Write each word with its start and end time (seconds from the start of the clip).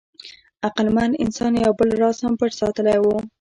عقلمن 0.67 1.11
انسان 1.23 1.53
یو 1.65 1.73
بل 1.79 1.89
راز 2.01 2.17
هم 2.23 2.33
پټ 2.39 2.51
ساتلی 2.61 2.97
و. 3.01 3.05